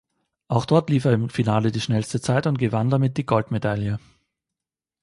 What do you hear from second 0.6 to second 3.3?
dort lief er im Finale die schnellste Zeit und gewann damit die